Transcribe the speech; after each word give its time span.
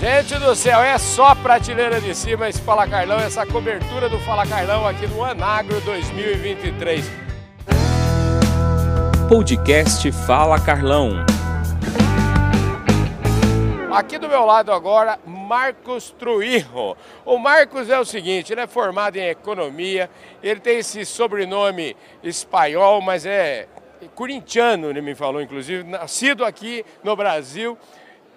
Gente 0.00 0.38
do 0.38 0.56
céu, 0.56 0.80
é 0.80 0.96
só 0.96 1.34
prateleira 1.34 2.00
de 2.00 2.14
cima 2.14 2.48
esse 2.48 2.58
Fala 2.62 2.88
Carlão, 2.88 3.18
essa 3.18 3.44
cobertura 3.44 4.08
do 4.08 4.18
Fala 4.20 4.46
Carlão 4.46 4.86
aqui 4.86 5.06
no 5.06 5.22
Anagro 5.22 5.78
2023. 5.82 7.04
Podcast 9.28 10.10
Fala 10.26 10.58
Carlão. 10.58 11.26
Aqui 13.92 14.16
do 14.16 14.26
meu 14.26 14.46
lado 14.46 14.72
agora, 14.72 15.18
Marcos 15.26 16.10
Truirro. 16.18 16.96
O 17.26 17.36
Marcos 17.36 17.90
é 17.90 18.00
o 18.00 18.04
seguinte, 18.06 18.54
ele 18.54 18.62
é 18.62 18.66
formado 18.66 19.18
em 19.18 19.28
economia, 19.28 20.08
ele 20.42 20.60
tem 20.60 20.78
esse 20.78 21.04
sobrenome 21.04 21.94
espanhol, 22.22 23.02
mas 23.02 23.26
é 23.26 23.68
corintiano, 24.14 24.88
ele 24.88 25.02
me 25.02 25.14
falou 25.14 25.42
inclusive, 25.42 25.82
nascido 25.84 26.42
aqui 26.42 26.86
no 27.04 27.14
Brasil, 27.14 27.76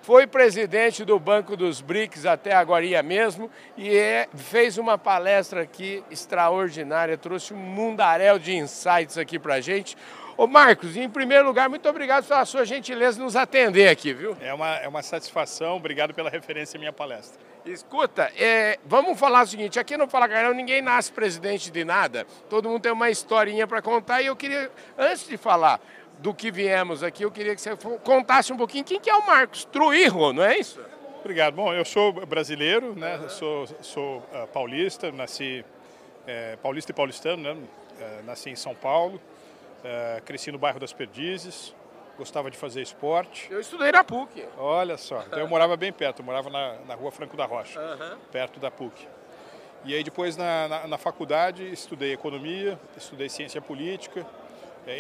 foi 0.04 0.28
presidente 0.28 1.06
do 1.06 1.18
Banco 1.18 1.56
dos 1.56 1.80
BRICS 1.80 2.26
até 2.26 2.54
agora 2.54 3.02
mesmo 3.02 3.50
e 3.78 3.96
é, 3.96 4.28
fez 4.36 4.78
uma 4.78 4.98
palestra 4.98 5.62
aqui 5.62 6.04
extraordinária, 6.12 7.18
trouxe 7.18 7.54
um 7.54 7.58
mundaréu 7.58 8.38
de 8.38 8.54
insights 8.54 9.18
aqui 9.18 9.40
pra 9.40 9.62
gente. 9.62 9.96
Ô 10.36 10.46
Marcos, 10.46 10.98
em 10.98 11.08
primeiro 11.08 11.46
lugar, 11.46 11.70
muito 11.70 11.88
obrigado 11.88 12.28
pela 12.28 12.44
sua 12.44 12.66
gentileza 12.66 13.18
de 13.18 13.24
nos 13.24 13.38
atender 13.38 13.88
aqui, 13.88 14.14
viu? 14.14 14.36
É 14.42 14.54
uma, 14.54 14.76
é 14.76 14.88
uma 14.90 15.02
satisfação, 15.02 15.78
obrigado 15.78 16.14
pela 16.14 16.30
referência 16.30 16.76
à 16.78 16.80
minha 16.80 16.92
palestra. 16.92 17.40
Escuta, 17.66 18.30
é, 18.38 18.78
vamos 18.86 19.18
falar 19.18 19.44
o 19.44 19.48
seguinte, 19.48 19.80
aqui 19.80 19.96
no 19.96 20.06
Fala 20.06 20.28
Carlão 20.28 20.54
ninguém 20.54 20.82
nasce 20.82 21.14
presidente 21.14 21.72
de 21.72 21.86
nada, 21.86 22.28
todo 22.50 22.68
mundo 22.68 22.82
tem 22.82 22.92
uma 22.92 23.10
historinha 23.10 23.66
para 23.66 23.82
contar 23.82 24.22
e 24.22 24.26
eu 24.26 24.36
queria, 24.36 24.70
antes 24.98 25.26
de 25.26 25.38
falar, 25.38 25.80
do 26.20 26.34
que 26.34 26.52
viemos 26.52 27.04
aqui, 27.04 27.24
eu 27.24 27.32
queria 27.32 27.56
que 27.56 27.62
você 27.62 27.76
contasse 28.04 28.54
um 28.54 28.58
pouquinho 28.58 28.84
quem 28.84 29.00
que 29.00 29.10
é 29.10 29.16
o 29.16 29.26
Marcos 29.26 29.66
Truirro, 29.66 30.32
não 30.34 30.44
é 30.44 30.58
isso? 30.58 30.80
Obrigado. 31.20 31.56
Bom, 31.56 31.74
eu 31.74 31.86
sou 31.86 32.12
brasileiro, 32.12 32.94
né? 32.96 33.18
Uhum. 33.18 33.30
Sou, 33.30 33.68
sou 33.82 34.18
uh, 34.18 34.48
paulista, 34.52 35.10
nasci 35.12 35.64
é, 36.28 36.58
paulista 36.58 36.92
e 36.92 36.94
paulistano, 36.94 37.42
né? 37.42 37.52
Uh, 37.52 38.24
nasci 38.26 38.50
em 38.50 38.56
São 38.56 38.76
Paulo, 38.76 39.16
uh, 39.16 40.22
cresci 40.24 40.52
no 40.52 40.58
bairro 40.58 40.80
das 40.80 40.92
Perdizes, 40.92 41.74
gostava 42.18 42.52
de 42.52 42.58
fazer 42.58 42.82
esporte. 42.82 43.48
Eu 43.50 43.62
estudei 43.62 43.92
na 43.92 44.04
PUC. 44.04 44.46
Olha 44.58 44.98
só, 44.98 45.24
então 45.26 45.40
eu 45.40 45.48
morava 45.48 45.78
bem 45.78 45.94
perto, 45.94 46.20
eu 46.20 46.26
morava 46.26 46.50
na, 46.50 46.76
na 46.88 46.96
rua 46.96 47.12
Franco 47.12 47.38
da 47.38 47.46
Rocha, 47.46 47.80
uhum. 47.80 48.18
perto 48.32 48.60
da 48.60 48.70
PUC. 48.70 49.08
E 49.86 49.94
aí 49.94 50.04
depois 50.04 50.36
na, 50.36 50.68
na, 50.68 50.88
na 50.88 50.98
faculdade 50.98 51.70
estudei 51.72 52.14
economia, 52.14 52.80
estudei 52.98 53.30
ciência 53.30 53.62
política, 53.62 54.26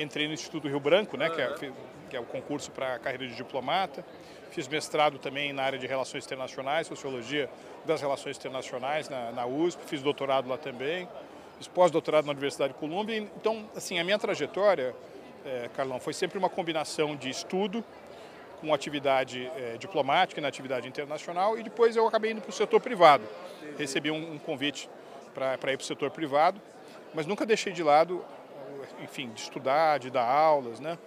entrei 0.02 0.28
no 0.28 0.34
Instituto 0.34 0.68
Rio 0.68 0.80
Branco, 0.80 1.18
né, 1.18 1.30
que, 1.30 1.42
é, 1.42 1.72
que 2.10 2.16
é 2.16 2.20
o 2.20 2.26
concurso 2.26 2.72
para 2.72 2.96
a 2.96 3.00
carreira 3.00 3.28
de 3.28 3.36
diplomata. 3.36 4.06
Fiz 4.52 4.68
mestrado 4.68 5.18
também 5.18 5.52
na 5.52 5.64
área 5.64 5.80
de 5.80 5.88
relações 5.88 6.26
internacionais, 6.26 6.86
sociologia 6.86 7.50
das 7.86 8.02
relações 8.02 8.38
internacionais 8.38 9.10
na, 9.10 9.32
na 9.32 9.46
USP. 9.46 9.84
Fiz 9.86 10.02
doutorado 10.02 10.48
lá 10.48 10.58
também. 10.58 11.10
Fiz 11.58 11.68
pós-doutorado 11.68 12.26
na 12.26 12.32
Universidade 12.34 12.74
de 12.74 12.80
Colômbia. 12.80 13.18
Então, 13.18 13.68
assim, 13.76 14.00
a 14.00 14.04
minha 14.04 14.20
trajetória, 14.20 14.96
é, 15.44 15.70
Carlão, 15.76 16.00
foi 16.00 16.14
sempre 16.14 16.38
uma 16.38 16.50
combinação 16.50 17.16
de 17.16 17.30
estudo 17.30 17.84
com 18.62 18.74
atividade 18.74 19.52
é, 19.58 19.78
diplomática 19.78 20.40
na 20.40 20.48
atividade 20.48 20.88
internacional 20.88 21.58
e 21.58 21.64
depois 21.64 21.96
eu 21.96 22.08
acabei 22.08 22.32
indo 22.32 22.42
para 22.42 22.50
o 22.50 22.54
setor 22.54 22.80
privado. 22.80 23.24
Recebi 23.78 24.10
um, 24.10 24.34
um 24.34 24.38
convite 24.38 24.90
para 25.34 25.56
ir 25.56 25.78
para 25.78 25.84
o 25.84 25.84
setor 25.84 26.12
privado, 26.12 26.62
mas 27.14 27.26
nunca 27.26 27.46
deixei 27.46 27.74
de 27.74 27.84
lado 27.84 28.24
enfim, 29.04 29.30
de 29.30 29.42
estudar, 29.42 30.00
de 30.00 30.10
dar 30.10 30.26
aulas, 30.26 30.80
né? 30.80 30.98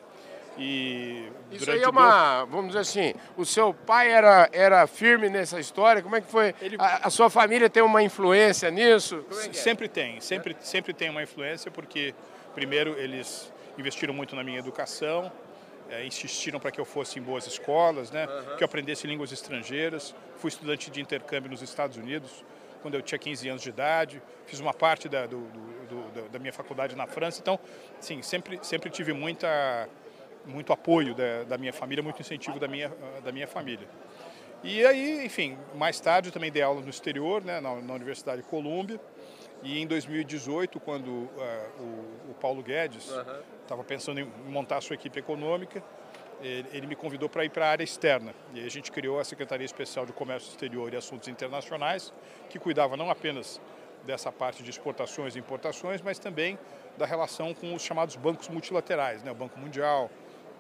E 0.59 1.31
Isso 1.53 1.71
aí 1.71 1.83
é 1.83 1.89
uma, 1.89 2.39
dois... 2.39 2.51
vamos 2.51 2.67
dizer 2.69 2.79
assim, 2.79 3.15
o 3.37 3.45
seu 3.45 3.75
pai 3.75 4.11
era, 4.11 4.49
era 4.53 4.87
firme 4.87 5.29
nessa 5.29 5.61
história, 5.61 6.03
como 6.03 6.17
é 6.17 6.21
que 6.21 6.31
foi? 6.31 6.55
Ele... 6.63 6.77
A, 6.79 7.09
a, 7.09 7.11
sua 7.11 7.29
família 7.29 7.69
tem 7.69 7.83
uma 7.83 8.03
influência 8.03 8.71
nisso? 8.71 9.23
É, 9.31 9.49
é 9.49 9.53
sempre 9.53 9.87
tem, 9.87 10.19
sempre, 10.21 10.57
sempre 10.61 10.95
tem 10.95 11.11
uma 11.11 11.23
influência, 11.23 11.71
porque 11.71 12.15
primeiro 12.55 12.99
eles 12.99 13.53
investiram 13.77 14.15
muito 14.15 14.35
na 14.35 14.43
minha 14.43 14.59
educação, 14.59 15.31
é, 15.91 16.07
insistiram 16.07 16.59
para 16.59 16.71
que 16.71 16.81
eu 16.81 16.87
fosse 16.87 17.19
em 17.19 17.23
boas 17.23 17.47
escolas, 17.47 18.11
né? 18.11 18.27
Uhum. 18.27 18.57
que 18.57 18.65
eu 18.65 18.67
aprendesse 18.67 19.07
línguas 19.07 19.33
estrangeiras, 19.33 20.15
fui 20.39 20.49
estudante 20.49 20.91
de 20.91 21.03
intercâmbio 21.03 21.51
nos 21.51 21.61
Estados 21.61 21.99
Unidos, 21.99 22.45
quando 22.87 22.95
eu 22.95 23.03
tinha 23.03 23.19
15 23.19 23.49
anos 23.49 23.63
de 23.63 23.69
idade, 23.69 24.23
fiz 24.47 24.61
uma 24.61 24.73
parte 24.73 25.09
da, 25.09 25.27
do, 25.27 25.41
do, 25.41 26.29
da 26.31 26.39
minha 26.39 26.53
faculdade 26.53 26.95
na 26.95 27.05
França, 27.05 27.41
então, 27.43 27.59
sim, 27.99 28.23
sempre, 28.23 28.61
sempre 28.63 28.89
tive 28.91 29.13
muita, 29.13 29.89
muito 30.45 30.73
apoio 30.73 31.13
da, 31.13 31.43
da, 31.43 31.59
minha 31.59 31.73
família, 31.73 32.01
muito 32.01 32.21
incentivo 32.21 32.61
da 32.61 32.69
minha, 32.69 32.93
da 33.25 33.33
minha 33.33 33.49
família. 33.49 33.89
E 34.63 34.87
aí, 34.87 35.27
enfim, 35.27 35.59
mais 35.75 35.99
tarde 35.99 36.29
eu 36.29 36.33
também 36.33 36.53
dei 36.53 36.63
aula 36.63 36.81
no 36.81 36.89
exterior, 36.89 37.43
né, 37.43 37.59
na, 37.59 37.75
na 37.75 37.95
Universidade 37.95 38.43
de 38.43 38.47
Colômbia, 38.47 39.01
e 39.65 39.81
em 39.83 39.87
2018, 39.89 40.79
quando 40.79 41.09
uh, 41.09 41.29
o, 41.81 42.31
o, 42.31 42.35
Paulo 42.41 42.63
Guedes 42.63 43.07
estava 43.63 43.81
uhum. 43.81 43.85
pensando 43.85 44.21
em 44.21 44.31
montar 44.49 44.77
a 44.77 44.81
sua 44.81 44.95
equipe 44.95 45.19
econômica, 45.19 45.83
ele, 46.43 46.87
me 46.87 46.95
convidou 46.95 47.29
para 47.29 47.45
ir 47.45 47.51
para 47.51 47.67
a 47.67 47.71
área 47.71 47.85
externa. 47.85 48.35
E 48.55 48.65
a 48.65 48.71
gente 48.71 48.93
criou 48.93 49.19
a 49.19 49.25
Secretaria 49.25 49.65
Especial 49.65 50.05
de 50.07 50.13
Comércio 50.13 50.51
Exterior 50.51 50.93
e 50.93 50.97
Assuntos 50.97 51.29
Internacionais, 51.29 52.13
que 52.49 52.59
cuidava 52.59 52.97
não 52.97 53.11
apenas 53.11 53.61
dessa 54.05 54.31
parte 54.31 54.63
de 54.63 54.71
exportações 54.71 55.35
e 55.35 55.39
importações, 55.39 56.01
mas 56.01 56.19
também 56.19 56.59
da 56.97 57.05
relação 57.05 57.53
com 57.53 57.75
os 57.75 57.83
chamados 57.83 58.17
bancos 58.17 58.49
multilaterais, 58.49 59.23
né? 59.23 59.31
o 59.31 59.35
Banco 59.35 59.59
Mundial, 59.59 60.11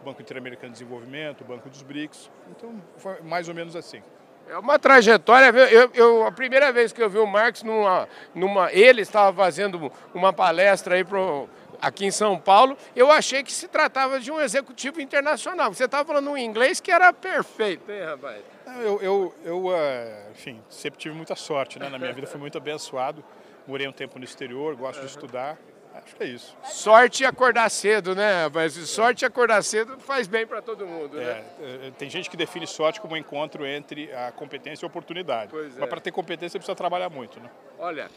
o 0.00 0.04
Banco 0.04 0.20
Interamericano 0.20 0.72
de 0.72 0.78
Desenvolvimento, 0.80 1.42
o 1.42 1.44
Banco 1.44 1.68
dos 1.68 1.82
BRICS. 1.82 2.30
Então, 2.50 2.82
foi 2.96 3.20
mais 3.22 3.48
ou 3.48 3.54
menos 3.54 3.76
assim. 3.76 4.02
É 4.48 4.56
uma 4.58 4.78
trajetória. 4.78 5.46
Eu, 5.68 5.90
eu, 5.92 6.26
a 6.26 6.30
primeira 6.30 6.70
vez 6.70 6.92
que 6.92 7.02
eu 7.02 7.10
vi 7.10 7.18
o 7.18 7.26
Marx 7.26 7.64
numa, 7.64 8.08
numa, 8.32 8.72
ele 8.72 9.02
estava 9.02 9.36
fazendo 9.36 9.90
uma 10.14 10.32
palestra 10.32 10.94
aí 10.94 11.04
pro, 11.04 11.48
aqui 11.80 12.06
em 12.06 12.10
São 12.10 12.38
Paulo, 12.38 12.76
eu 12.94 13.10
achei 13.10 13.42
que 13.42 13.52
se 13.52 13.68
tratava 13.68 14.18
de 14.20 14.30
um 14.30 14.40
executivo 14.40 15.00
internacional. 15.00 15.72
Você 15.72 15.84
estava 15.84 16.04
falando 16.04 16.30
um 16.30 16.36
inglês 16.36 16.80
que 16.80 16.90
era 16.90 17.12
perfeito, 17.12 17.90
hein, 17.90 18.04
rapaz? 18.04 18.42
Eu, 18.82 19.00
eu, 19.00 19.34
eu 19.44 19.66
uh, 19.66 20.30
enfim, 20.32 20.62
sempre 20.68 20.98
tive 20.98 21.14
muita 21.14 21.34
sorte, 21.34 21.78
né? 21.78 21.88
Na 21.88 21.98
minha 21.98 22.12
vida 22.12 22.26
fui 22.26 22.40
muito 22.40 22.58
abençoado. 22.58 23.24
Morei 23.66 23.86
um 23.86 23.92
tempo 23.92 24.18
no 24.18 24.24
exterior, 24.24 24.76
gosto 24.76 25.00
de 25.00 25.06
estudar. 25.06 25.58
Acho 26.04 26.16
que 26.16 26.22
é 26.22 26.26
isso. 26.26 26.56
Sorte 26.64 27.24
acordar 27.24 27.70
cedo, 27.70 28.14
né? 28.14 28.48
Mas 28.52 28.74
sorte 28.74 29.24
acordar 29.24 29.62
cedo 29.62 29.98
faz 29.98 30.26
bem 30.26 30.46
para 30.46 30.60
todo 30.60 30.86
mundo, 30.86 31.16
né? 31.16 31.42
É, 31.60 31.90
tem 31.96 32.10
gente 32.10 32.28
que 32.28 32.36
define 32.36 32.66
sorte 32.66 33.00
como 33.00 33.14
um 33.14 33.16
encontro 33.16 33.66
entre 33.66 34.12
a 34.12 34.30
competência 34.32 34.84
e 34.84 34.86
a 34.86 34.88
oportunidade. 34.88 35.50
Pois 35.50 35.74
Mas 35.74 35.82
é. 35.82 35.86
para 35.86 36.00
ter 36.00 36.12
competência 36.12 36.58
precisa 36.58 36.76
trabalhar 36.76 37.08
muito, 37.08 37.40
né? 37.40 37.50
Olha, 37.78 38.10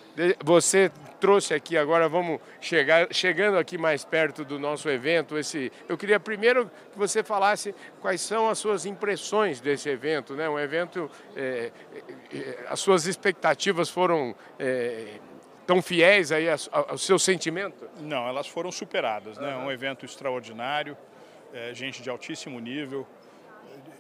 você 0.44 0.92
trouxe 1.20 1.54
aqui 1.54 1.78
agora, 1.78 2.08
vamos 2.08 2.40
chegar, 2.62 3.08
chegando 3.12 3.58
aqui 3.58 3.78
mais 3.78 4.06
perto 4.06 4.46
do 4.46 4.58
nosso 4.58 4.90
evento. 4.90 5.38
Esse, 5.38 5.72
eu 5.88 5.98
queria 5.98 6.20
primeiro 6.20 6.70
que 6.92 6.98
você 6.98 7.24
falasse 7.24 7.76
quais 8.00 8.22
são 8.22 8.50
as 8.50 8.58
suas 8.58 8.86
impressões 8.86 9.60
desse 9.60 9.90
evento, 9.90 10.34
né? 10.34 10.50
Um 10.50 10.60
evento, 10.60 11.10
é, 11.36 11.72
é, 12.34 12.66
as 12.70 12.80
suas 12.80 13.06
expectativas 13.06 13.90
foram 13.90 14.36
é, 14.58 15.20
tão 15.70 15.84
fiéis 15.84 16.32
aí 16.32 16.48
ao 16.72 16.98
seu 16.98 17.20
sentimento? 17.20 17.88
Não, 18.00 18.28
elas 18.28 18.48
foram 18.48 18.72
superadas, 18.72 19.38
né? 19.38 19.56
Um 19.56 19.72
evento 19.72 20.04
extraordinário, 20.04 20.98
é, 21.54 21.76
gente 21.76 22.02
de 22.02 22.10
altíssimo 22.10 22.60
nível, 22.60 23.06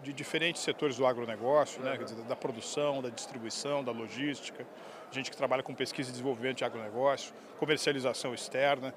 de 0.01 0.11
diferentes 0.11 0.63
setores 0.63 0.97
do 0.97 1.05
agronegócio, 1.05 1.79
né? 1.83 1.95
Dizer, 1.95 2.23
da 2.23 2.35
produção, 2.35 3.03
da 3.03 3.09
distribuição, 3.09 3.83
da 3.83 3.91
logística, 3.91 4.65
gente 5.11 5.29
que 5.29 5.37
trabalha 5.37 5.61
com 5.61 5.75
pesquisa 5.75 6.09
e 6.09 6.11
desenvolvimento 6.11 6.57
de 6.57 6.65
agronegócio, 6.65 7.35
comercialização 7.59 8.33
externa, 8.33 8.91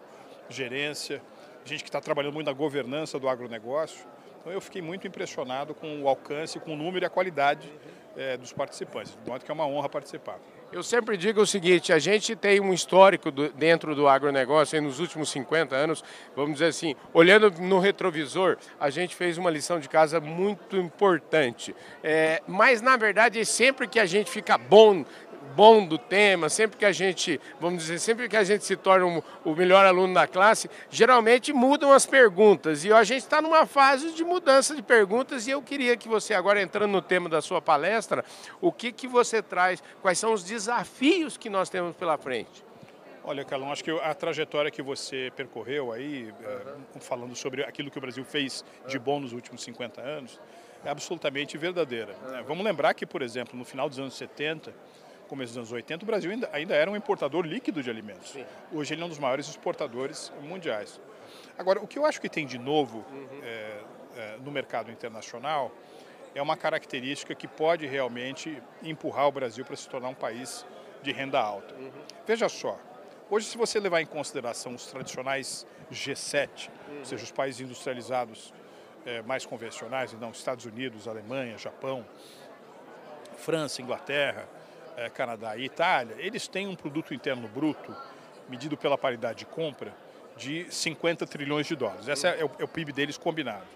gerência, 0.49 1.21
gente 1.67 1.85
que 1.85 1.91
está 1.91 2.01
trabalhando 2.01 2.33
muito 2.33 2.47
na 2.47 2.55
governança 2.55 3.19
do 3.19 3.29
agronegócio. 3.29 4.07
Então 4.41 4.51
eu 4.51 4.63
fiquei 4.63 4.81
muito 4.81 5.07
impressionado 5.07 5.75
com 5.75 6.01
o 6.01 6.09
alcance, 6.09 6.59
com 6.59 6.73
o 6.73 6.77
número 6.77 7.05
e 7.05 7.07
a 7.07 7.11
qualidade 7.11 7.71
é, 8.17 8.39
dos 8.39 8.51
participantes, 8.51 9.15
de 9.23 9.31
modo 9.31 9.45
que 9.45 9.51
é 9.51 9.55
uma 9.55 9.67
honra 9.67 9.91
participar. 9.91 10.41
Eu 10.73 10.83
sempre 10.83 11.19
digo 11.19 11.43
o 11.43 11.47
seguinte, 11.47 11.93
a 11.93 11.99
gente 11.99 12.35
tem 12.35 12.59
um 12.59 12.73
histórico 12.73 13.31
do, 13.31 13.51
dentro 13.51 13.95
do 13.95 14.09
agronegócio 14.09 14.81
nos 14.81 15.01
últimos 15.01 15.29
50 15.29 15.77
anos, 15.77 16.03
vamos 16.35 16.55
dizer 16.55 16.69
assim, 16.69 16.97
olhando 17.13 17.51
no 17.61 17.79
retrovisor, 17.79 18.57
a 18.81 18.89
gente 18.89 19.15
fez 19.15 19.37
uma 19.37 19.51
lição 19.51 19.79
de 19.79 19.87
casa 19.87 20.19
muito 20.19 20.79
importante. 20.79 21.77
É, 22.03 22.43
mas, 22.49 22.81
na 22.81 22.97
verdade, 22.97 23.45
sempre 23.45 23.87
que 23.87 24.01
a 24.01 24.07
gente 24.07 24.31
fica 24.31 24.57
bom 24.57 25.05
bom 25.55 25.87
do 25.87 25.99
tema, 25.99 26.49
sempre 26.49 26.79
que 26.79 26.85
a 26.85 26.93
gente, 26.93 27.41
vamos 27.61 27.83
dizer, 27.83 27.99
sempre 27.99 28.29
que 28.29 28.37
a 28.37 28.45
gente 28.45 28.65
se 28.65 28.77
torna 28.77 29.07
um, 29.07 29.23
o 29.45 29.55
melhor 29.55 29.85
aluno 29.85 30.15
da 30.15 30.27
classe, 30.27 30.69
geralmente 30.91 31.53
mudam 31.53 31.93
as 31.93 32.07
perguntas. 32.07 32.85
E 32.85 32.93
a 32.93 33.05
gente 33.05 33.23
está 33.23 33.41
numa 33.41 33.67
fase 33.67 34.13
de 34.13 34.25
mudança 34.25 34.75
de 34.75 34.83
perguntas 34.83 35.47
e 35.47 35.51
eu 35.51 35.63
queria 35.63 35.97
que 35.97 36.09
você, 36.09 36.35
agora 36.35 36.61
entrando 36.61 36.91
no 36.91 37.03
tema 37.03 37.29
da 37.29 37.41
sua 37.41 37.61
palestra, 37.61 38.25
o 38.61 38.73
que, 38.73 38.91
que 38.93 39.07
você 39.07 39.43
traz, 39.43 39.83
quais 40.01 40.19
são 40.19 40.33
os 40.33 40.43
desafios 40.43 41.37
que 41.37 41.51
nós 41.51 41.69
temos 41.69 41.95
pela 41.95 42.17
frente? 42.17 42.65
Olha, 43.25 43.45
Carlão, 43.45 43.71
acho 43.71 43.85
que 43.85 43.91
a 43.91 44.13
trajetória 44.15 44.69
que 44.69 44.83
você 44.83 45.33
percorreu 45.37 45.93
aí, 45.93 46.35
uhum. 46.95 47.01
falando 47.01 47.37
sobre 47.37 47.63
aquilo 47.63 47.89
que 47.89 47.97
o 47.97 48.01
Brasil 48.01 48.25
fez 48.25 48.65
de 48.89 48.99
bom 48.99 49.21
nos 49.21 49.33
últimos 49.33 49.63
50 49.63 50.01
anos, 50.01 50.41
é 50.85 50.91
absolutamente 50.91 51.57
verdadeira. 51.57 52.17
Uhum. 52.21 52.43
Vamos 52.43 52.65
lembrar 52.65 52.95
que, 52.95 53.07
por 53.07 53.23
exemplo, 53.23 53.57
no 53.57 53.65
final 53.65 53.89
dos 53.89 54.01
anos 54.01 54.15
70, 54.15 54.75
começo 55.33 55.53
dos 55.53 55.57
anos 55.57 55.73
80, 55.73 56.05
o 56.05 56.07
Brasil 56.07 56.31
ainda, 56.31 56.51
ainda 56.53 56.75
era 56.75 56.91
um 56.91 56.95
importador 56.95 57.47
líquido 57.47 57.83
de 57.83 57.89
alimentos. 57.89 58.33
Sim. 58.33 58.45
Hoje 58.71 58.93
ele 58.93 59.01
é 59.01 59.05
um 59.07 59.09
dos 59.09 59.19
maiores 59.19 59.49
exportadores 59.49 60.31
mundiais. 60.43 61.01
Agora, 61.57 61.81
o 61.81 61.87
que 61.87 61.99
eu 61.99 62.05
acho 62.05 62.21
que 62.21 62.29
tem 62.29 62.47
de 62.47 62.59
novo 62.59 62.99
uhum. 63.11 63.41
é, 63.43 63.81
é, 64.15 64.37
no 64.45 64.53
mercado 64.53 64.91
internacional 64.91 65.73
é 66.35 66.43
uma 66.43 66.55
característica 66.55 67.35
que 67.35 67.49
pode 67.49 67.87
realmente 67.87 68.63
empurrar 68.83 69.27
o 69.27 69.33
Brasil 69.33 69.65
para 69.65 69.75
se 69.75 69.89
tornar 69.89 70.11
um 70.11 70.15
país 70.15 70.67
de 71.03 71.13
renda 71.13 71.41
alta. 71.41 71.75
Uhum. 71.77 71.91
Veja 72.27 72.47
só, 72.51 72.79
hoje 73.31 73.47
se 73.47 73.57
você 73.57 73.81
levar 73.81 74.03
em 74.03 74.07
consideração 74.07 74.75
os 74.75 74.85
tradicionais 74.85 75.67
G7, 75.91 76.69
uhum. 76.69 76.99
ou 76.99 77.05
seja, 77.07 77.25
os 77.25 77.33
países 77.33 77.63
industrializados 77.63 78.53
é, 79.07 79.23
mais 79.23 79.47
convencionais, 79.47 80.13
então 80.13 80.31
Estados 80.31 80.67
Unidos, 80.67 81.09
Alemanha, 81.09 81.57
Japão, 81.57 82.05
França, 83.39 83.81
Inglaterra, 83.81 84.47
é, 84.97 85.09
Canadá 85.09 85.57
e 85.57 85.65
Itália, 85.65 86.17
eles 86.19 86.47
têm 86.49 86.67
um 86.67 86.75
produto 86.75 87.15
interno 87.15 87.49
bruto 87.49 87.95
medido 88.49 88.77
pela 88.77 88.99
paridade 88.99 89.41
de 89.41 89.47
compra 89.47 89.95
de 90.37 90.67
50 90.71 91.27
trilhões 91.27 91.67
de 91.67 91.77
dólares. 91.77 92.09
Esse 92.09 92.27
é, 92.27 92.41
é, 92.41 92.45
o, 92.45 92.51
é 92.59 92.65
o 92.65 92.69
PIB 92.69 92.93
deles 92.93 93.17
combinado. 93.19 93.67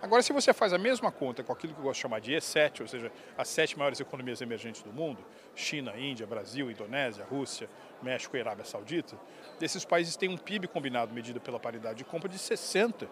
Agora, 0.00 0.22
se 0.22 0.32
você 0.32 0.52
faz 0.52 0.72
a 0.72 0.78
mesma 0.78 1.10
conta 1.10 1.42
com 1.42 1.52
aquilo 1.52 1.72
que 1.72 1.80
eu 1.80 1.84
gosto 1.84 1.96
de 1.96 2.02
chamar 2.02 2.20
de 2.20 2.32
E7, 2.32 2.82
ou 2.82 2.86
seja, 2.86 3.10
as 3.36 3.48
sete 3.48 3.78
maiores 3.78 3.98
economias 3.98 4.40
emergentes 4.42 4.82
do 4.82 4.92
mundo, 4.92 5.24
China, 5.54 5.98
Índia, 5.98 6.26
Brasil, 6.26 6.70
Indonésia, 6.70 7.24
Rússia, 7.24 7.68
México 8.02 8.36
e 8.36 8.40
Arábia 8.40 8.64
Saudita, 8.64 9.16
esses 9.60 9.84
países 9.84 10.14
têm 10.14 10.28
um 10.28 10.36
PIB 10.36 10.68
combinado 10.68 11.14
medido 11.14 11.40
pela 11.40 11.58
paridade 11.58 11.98
de 11.98 12.04
compra 12.04 12.28
de 12.28 12.38
60 12.38 13.08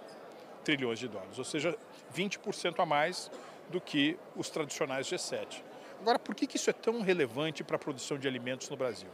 trilhões 0.62 0.98
de 0.98 1.08
dólares, 1.08 1.38
ou 1.38 1.44
seja, 1.44 1.76
20% 2.14 2.78
a 2.78 2.86
mais 2.86 3.30
do 3.70 3.80
que 3.80 4.18
os 4.36 4.50
tradicionais 4.50 5.06
G7. 5.06 5.62
Agora, 6.04 6.18
por 6.18 6.34
que 6.34 6.54
isso 6.54 6.68
é 6.68 6.72
tão 6.74 7.00
relevante 7.00 7.64
para 7.64 7.76
a 7.76 7.78
produção 7.78 8.18
de 8.18 8.28
alimentos 8.28 8.68
no 8.68 8.76
Brasil? 8.76 9.08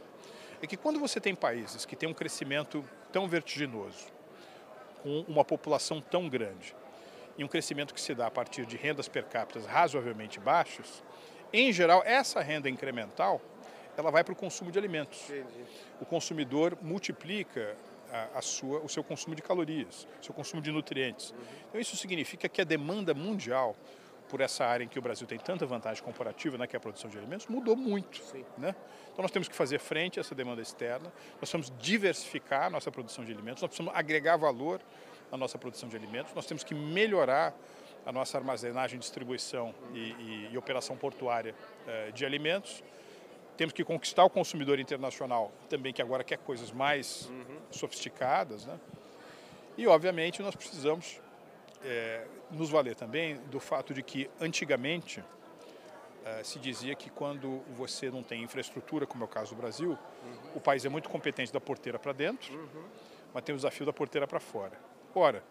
É 0.61 0.67
que 0.67 0.75
quando 0.75 0.99
você 0.99 1.21
tem 1.21 1.33
países 1.33 1.85
que 1.85 1.95
têm 1.95 2.09
um 2.09 2.13
crescimento 2.13 2.83
tão 3.13 3.29
vertiginoso, 3.29 4.07
com 5.01 5.21
uma 5.21 5.45
população 5.45 6.01
tão 6.01 6.27
grande, 6.27 6.75
e 7.37 7.45
um 7.45 7.47
crescimento 7.47 7.93
que 7.93 8.01
se 8.01 8.13
dá 8.13 8.27
a 8.27 8.29
partir 8.29 8.65
de 8.65 8.75
rendas 8.75 9.07
per 9.07 9.23
capita 9.23 9.65
razoavelmente 9.65 10.37
baixas, 10.37 11.01
em 11.53 11.71
geral, 11.71 12.03
essa 12.05 12.41
renda 12.41 12.69
incremental 12.69 13.39
ela 13.95 14.11
vai 14.11 14.21
para 14.21 14.33
o 14.33 14.35
consumo 14.35 14.69
de 14.69 14.77
alimentos. 14.77 15.29
Entendi. 15.29 15.63
O 16.01 16.05
consumidor 16.05 16.77
multiplica 16.81 17.77
a, 18.11 18.39
a, 18.39 18.41
sua, 18.41 18.81
o 18.81 18.89
seu 18.89 19.01
consumo 19.01 19.33
de 19.33 19.41
calorias, 19.41 20.05
o 20.21 20.25
seu 20.25 20.35
consumo 20.35 20.61
de 20.61 20.73
nutrientes. 20.73 21.31
Uhum. 21.31 21.37
Então, 21.69 21.79
isso 21.79 21.95
significa 21.95 22.49
que 22.49 22.59
a 22.59 22.65
demanda 22.65 23.13
mundial 23.13 23.77
por 24.31 24.39
essa 24.39 24.65
área 24.65 24.85
em 24.85 24.87
que 24.87 24.97
o 24.97 25.01
Brasil 25.01 25.27
tem 25.27 25.37
tanta 25.37 25.65
vantagem 25.65 26.01
comparativa, 26.01 26.57
né, 26.57 26.65
que 26.65 26.73
é 26.73 26.77
a 26.77 26.79
produção 26.79 27.09
de 27.09 27.17
alimentos, 27.17 27.47
mudou 27.47 27.75
muito. 27.75 28.23
Né? 28.57 28.73
Então 29.11 29.21
nós 29.21 29.29
temos 29.29 29.49
que 29.49 29.53
fazer 29.53 29.77
frente 29.77 30.19
a 30.19 30.21
essa 30.21 30.33
demanda 30.33 30.61
externa, 30.61 31.11
nós 31.31 31.37
precisamos 31.51 31.73
diversificar 31.77 32.67
a 32.67 32.69
nossa 32.69 32.89
produção 32.89 33.25
de 33.25 33.31
alimentos, 33.33 33.61
nós 33.61 33.67
precisamos 33.67 33.93
agregar 33.93 34.37
valor 34.37 34.79
na 35.29 35.37
nossa 35.37 35.57
produção 35.57 35.89
de 35.89 35.97
alimentos, 35.97 36.33
nós 36.33 36.45
temos 36.45 36.63
que 36.63 36.73
melhorar 36.73 37.53
a 38.05 38.11
nossa 38.11 38.37
armazenagem, 38.37 38.97
distribuição 38.97 39.75
e, 39.93 39.99
e, 39.99 40.49
e 40.53 40.57
operação 40.57 40.95
portuária 40.95 41.53
eh, 41.85 42.11
de 42.11 42.25
alimentos. 42.25 42.81
Temos 43.57 43.73
que 43.73 43.83
conquistar 43.83 44.23
o 44.23 44.29
consumidor 44.29 44.79
internacional 44.79 45.51
também, 45.69 45.93
que 45.93 46.01
agora 46.01 46.23
quer 46.23 46.37
coisas 46.37 46.71
mais 46.71 47.29
uhum. 47.29 47.57
sofisticadas. 47.69 48.65
Né? 48.65 48.79
E, 49.77 49.85
obviamente, 49.85 50.41
nós 50.41 50.55
precisamos 50.55 51.21
é, 51.83 52.25
nos 52.51 52.69
valer 52.69 52.95
também 52.95 53.35
do 53.49 53.59
fato 53.59 53.93
de 53.93 54.03
que, 54.03 54.29
antigamente, 54.39 55.23
é, 56.25 56.43
se 56.43 56.59
dizia 56.59 56.95
que 56.95 57.09
quando 57.09 57.61
você 57.75 58.09
não 58.09 58.23
tem 58.23 58.43
infraestrutura, 58.43 59.05
como 59.07 59.23
é 59.23 59.25
o 59.25 59.29
caso 59.29 59.55
do 59.55 59.61
Brasil, 59.61 59.91
uhum. 59.91 60.51
o 60.55 60.59
país 60.59 60.85
é 60.85 60.89
muito 60.89 61.09
competente 61.09 61.51
da 61.51 61.59
porteira 61.59 61.97
para 61.97 62.13
dentro, 62.13 62.53
uhum. 62.53 62.83
mas 63.33 63.43
tem 63.43 63.53
o 63.53 63.57
desafio 63.57 63.85
da 63.85 63.93
porteira 63.93 64.27
para 64.27 64.39
fora. 64.39 64.77
Ora, 65.15 65.43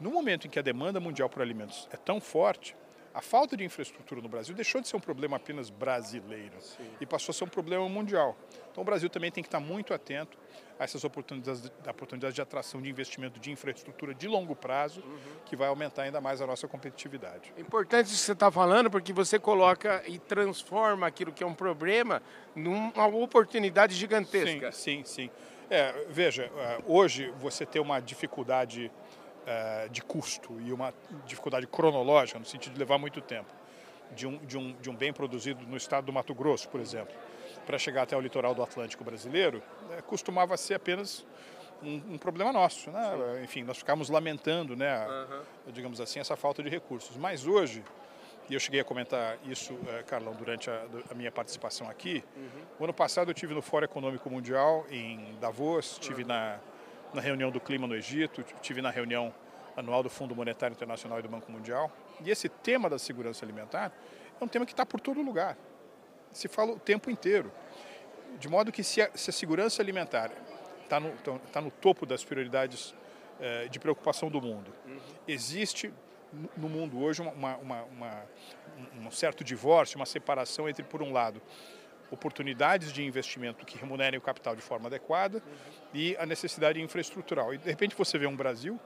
no 0.00 0.10
momento 0.10 0.46
em 0.46 0.50
que 0.50 0.58
a 0.58 0.62
demanda 0.62 1.00
mundial 1.00 1.28
por 1.28 1.42
alimentos 1.42 1.88
é 1.92 1.96
tão 1.96 2.20
forte, 2.20 2.76
a 3.14 3.20
falta 3.20 3.56
de 3.56 3.64
infraestrutura 3.64 4.20
no 4.20 4.28
Brasil 4.28 4.54
deixou 4.54 4.80
de 4.80 4.86
ser 4.86 4.96
um 4.96 5.00
problema 5.00 5.36
apenas 5.36 5.70
brasileiro 5.70 6.60
Sim. 6.60 6.88
e 7.00 7.06
passou 7.06 7.32
a 7.32 7.34
ser 7.34 7.44
um 7.44 7.48
problema 7.48 7.88
mundial. 7.88 8.36
Então 8.70 8.82
o 8.82 8.84
Brasil 8.84 9.08
também 9.08 9.30
tem 9.30 9.42
que 9.42 9.48
estar 9.48 9.60
muito 9.60 9.92
atento 9.92 10.38
a 10.78 10.84
essas 10.84 11.04
oportunidades 11.04 11.62
de, 11.62 11.70
oportunidades 11.88 12.34
de 12.34 12.40
atração 12.40 12.80
de 12.80 12.88
investimento 12.88 13.40
de 13.40 13.50
infraestrutura 13.50 14.14
de 14.14 14.28
longo 14.28 14.54
prazo, 14.54 15.00
uhum. 15.00 15.18
que 15.44 15.56
vai 15.56 15.68
aumentar 15.68 16.02
ainda 16.02 16.20
mais 16.20 16.40
a 16.40 16.46
nossa 16.46 16.68
competitividade. 16.68 17.52
É 17.56 17.60
importante 17.60 18.06
isso 18.06 18.16
que 18.16 18.26
você 18.26 18.32
está 18.32 18.50
falando, 18.50 18.90
porque 18.90 19.12
você 19.12 19.38
coloca 19.38 20.02
e 20.06 20.18
transforma 20.18 21.06
aquilo 21.06 21.32
que 21.32 21.42
é 21.42 21.46
um 21.46 21.54
problema 21.54 22.22
numa 22.54 23.06
oportunidade 23.06 23.94
gigantesca. 23.94 24.70
Sim, 24.72 25.02
sim, 25.04 25.04
sim. 25.04 25.30
É, 25.70 26.06
veja, 26.08 26.44
é, 26.44 26.78
hoje 26.86 27.32
você 27.38 27.66
tem 27.66 27.80
uma 27.80 28.00
dificuldade 28.00 28.90
é, 29.46 29.88
de 29.88 30.00
custo 30.00 30.60
e 30.60 30.72
uma 30.72 30.94
dificuldade 31.26 31.66
cronológica, 31.66 32.38
no 32.38 32.44
sentido 32.44 32.72
de 32.72 32.78
levar 32.78 32.98
muito 32.98 33.20
tempo, 33.20 33.52
de 34.14 34.26
um, 34.26 34.38
de 34.38 34.56
um, 34.56 34.72
de 34.74 34.88
um 34.88 34.94
bem 34.94 35.12
produzido 35.12 35.66
no 35.66 35.76
estado 35.76 36.06
do 36.06 36.12
Mato 36.12 36.34
Grosso, 36.34 36.68
por 36.68 36.80
exemplo, 36.80 37.14
para 37.68 37.78
chegar 37.78 38.04
até 38.04 38.16
o 38.16 38.20
litoral 38.20 38.54
do 38.54 38.62
Atlântico 38.62 39.04
brasileiro, 39.04 39.62
é, 39.90 40.00
costumava 40.00 40.56
ser 40.56 40.72
apenas 40.72 41.22
um, 41.82 42.14
um, 42.14 42.18
problema 42.18 42.50
nosso, 42.50 42.90
né? 42.90 43.42
Enfim, 43.44 43.62
nós 43.62 43.76
ficamos 43.76 44.08
lamentando, 44.08 44.74
né, 44.74 45.06
uhum. 45.06 45.42
digamos 45.70 46.00
assim, 46.00 46.18
essa 46.18 46.34
falta 46.34 46.62
de 46.62 46.70
recursos. 46.70 47.14
Mas 47.18 47.46
hoje, 47.46 47.84
e 48.48 48.54
eu 48.54 48.58
cheguei 48.58 48.80
a 48.80 48.84
comentar 48.84 49.36
isso, 49.44 49.74
uh, 49.74 50.02
Carlão, 50.06 50.32
durante 50.32 50.70
a, 50.70 50.82
a, 51.10 51.14
minha 51.14 51.30
participação 51.30 51.90
aqui. 51.90 52.24
Uhum. 52.34 52.62
O 52.80 52.84
ano 52.84 52.94
passado 52.94 53.30
eu 53.30 53.34
tive 53.34 53.52
no 53.52 53.60
Fórum 53.60 53.84
Econômico 53.84 54.30
Mundial 54.30 54.86
em 54.90 55.36
Davos, 55.38 55.98
tive 55.98 56.22
uhum. 56.22 56.28
na, 56.28 56.58
na 57.12 57.20
reunião 57.20 57.50
do 57.50 57.60
clima 57.60 57.86
no 57.86 57.94
Egito, 57.94 58.42
tive 58.62 58.80
na 58.80 58.88
reunião 58.88 59.30
anual 59.76 60.02
do 60.02 60.08
Fundo 60.08 60.34
Monetário 60.34 60.72
Internacional 60.72 61.18
e 61.18 61.22
do 61.22 61.28
Banco 61.28 61.52
Mundial. 61.52 61.92
E 62.24 62.30
esse 62.30 62.48
tema 62.48 62.88
da 62.88 62.98
segurança 62.98 63.44
alimentar 63.44 63.92
é 64.40 64.42
um 64.42 64.48
tema 64.48 64.64
que 64.64 64.72
está 64.72 64.86
por 64.86 65.00
todo 65.00 65.20
lugar. 65.20 65.54
Se 66.32 66.48
fala 66.48 66.72
o 66.72 66.78
tempo 66.78 67.10
inteiro. 67.10 67.52
De 68.38 68.48
modo 68.48 68.70
que 68.70 68.84
se 68.84 69.00
a, 69.00 69.10
se 69.14 69.30
a 69.30 69.32
segurança 69.32 69.82
alimentar 69.82 70.30
está 70.84 71.00
no, 71.00 71.12
tá 71.52 71.60
no 71.60 71.70
topo 71.70 72.06
das 72.06 72.24
prioridades 72.24 72.94
eh, 73.40 73.68
de 73.68 73.78
preocupação 73.78 74.30
do 74.30 74.40
mundo, 74.40 74.72
existe 75.26 75.92
no 76.56 76.68
mundo 76.68 77.00
hoje 77.00 77.22
uma, 77.22 77.56
uma, 77.56 77.82
uma, 77.84 78.22
um 78.96 79.10
certo 79.10 79.42
divórcio, 79.42 79.96
uma 79.96 80.06
separação 80.06 80.68
entre, 80.68 80.84
por 80.84 81.02
um 81.02 81.12
lado, 81.12 81.40
oportunidades 82.10 82.92
de 82.92 83.04
investimento 83.04 83.64
que 83.64 83.78
remunerem 83.78 84.18
o 84.18 84.22
capital 84.22 84.56
de 84.56 84.62
forma 84.62 84.88
adequada 84.88 85.42
e 85.92 86.16
a 86.18 86.26
necessidade 86.26 86.80
infraestrutural. 86.80 87.52
E 87.52 87.58
de 87.58 87.68
repente 87.68 87.94
você 87.94 88.18
vê 88.18 88.26
um 88.26 88.36
Brasil 88.36 88.78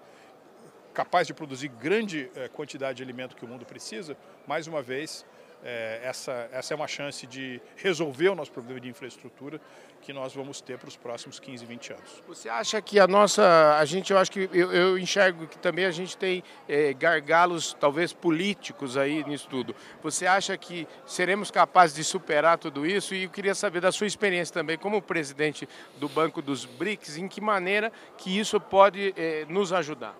capaz 0.93 1.26
de 1.26 1.35
produzir 1.35 1.69
grande 1.69 2.31
eh, 2.35 2.49
quantidade 2.49 2.99
de 2.99 3.02
alimento 3.02 3.35
que 3.35 3.45
o 3.45 3.49
mundo 3.49 3.64
precisa, 3.64 4.17
mais 4.47 4.67
uma 4.67 4.83
vez 4.83 5.25
é, 5.64 6.00
essa, 6.02 6.49
essa 6.52 6.75
é 6.75 6.76
uma 6.76 6.88
chance 6.88 7.26
de 7.26 7.61
resolver 7.76 8.28
o 8.28 8.35
nosso 8.35 8.50
problema 8.52 8.81
de 8.81 8.88
infraestrutura 8.88 9.61
que 10.00 10.12
nós 10.12 10.35
vamos 10.35 10.61
ter 10.61 10.76
para 10.78 10.88
os 10.88 10.97
próximos 10.97 11.38
15, 11.38 11.64
20 11.64 11.92
anos. 11.92 12.23
Você 12.26 12.49
acha 12.49 12.83
que 12.83 12.99
a 12.99 13.07
nossa, 13.07 13.78
a 13.78 13.85
gente, 13.85 14.12
eu 14.12 14.19
acho 14.19 14.33
que 14.33 14.50
eu, 14.52 14.73
eu 14.73 14.99
enxergo 14.99 15.47
que 15.47 15.57
também 15.59 15.85
a 15.85 15.92
gente 15.92 16.16
tem 16.16 16.42
é, 16.69 16.92
gargalos 16.92 17.75
talvez 17.78 18.12
políticos 18.12 18.97
aí 18.97 19.23
nisso 19.25 19.47
tudo. 19.49 19.75
Você 20.02 20.26
acha 20.26 20.59
que 20.59 20.88
seremos 21.07 21.50
capazes 21.50 21.95
de 21.95 22.02
superar 22.02 22.59
tudo 22.59 22.85
isso? 22.85 23.14
E 23.14 23.25
eu 23.25 23.31
queria 23.31 23.54
saber 23.54 23.81
da 23.81 23.92
sua 23.92 24.09
experiência 24.09 24.52
também 24.52 24.76
como 24.76 25.00
presidente 25.00 25.69
do 25.99 26.09
Banco 26.09 26.42
dos 26.42 26.64
BRICS, 26.64 27.19
em 27.19 27.28
que 27.28 27.40
maneira 27.40 27.92
que 28.19 28.37
isso 28.37 28.61
pode 28.61 29.14
é, 29.16 29.47
nos 29.49 29.73
ajudar? 29.73 30.16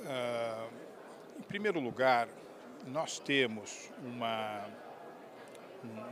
Uh, 0.00 0.68
em 1.38 1.42
primeiro 1.42 1.78
lugar, 1.78 2.26
nós 2.86 3.18
temos 3.18 3.90
uma, 4.04 4.66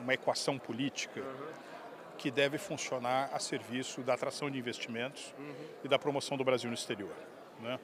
uma 0.02 0.14
equação 0.14 0.58
política 0.58 1.22
que 2.16 2.30
deve 2.30 2.58
funcionar 2.58 3.30
a 3.32 3.38
serviço 3.38 4.02
da 4.02 4.14
atração 4.14 4.50
de 4.50 4.58
investimentos 4.58 5.34
e 5.82 5.88
da 5.88 5.98
promoção 5.98 6.36
do 6.36 6.44
Brasil 6.44 6.68
no 6.68 6.74
exterior. 6.74 7.14
Né? 7.60 7.78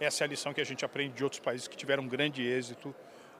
Essa 0.00 0.24
é 0.24 0.26
a 0.26 0.28
lição 0.28 0.54
que 0.54 0.60
a 0.60 0.64
gente 0.64 0.84
aprende 0.84 1.14
de 1.14 1.22
outros 1.22 1.40
países 1.40 1.68
que 1.68 1.76
tiveram 1.76 2.02
um 2.02 2.08
grande 2.08 2.42
êxito 2.42 2.94